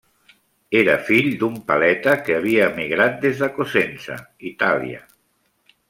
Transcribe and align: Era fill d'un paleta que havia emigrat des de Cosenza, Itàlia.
Era 0.79 0.93
fill 1.09 1.27
d'un 1.43 1.59
paleta 1.67 2.15
que 2.29 2.37
havia 2.39 2.71
emigrat 2.73 3.21
des 3.27 3.45
de 3.45 3.51
Cosenza, 3.61 4.19
Itàlia. 4.55 5.07